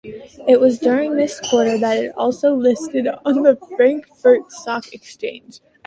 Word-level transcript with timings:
It 0.47 0.59
was 0.59 0.79
during 0.79 1.15
this 1.15 1.39
quarter 1.39 1.77
that 1.77 2.03
it 2.03 2.11
also 2.17 2.55
listed 2.55 3.07
on 3.23 3.43
the 3.43 3.55
Frankfurt 3.77 4.51
Stock 4.51 4.91
Exchange. 4.93 5.59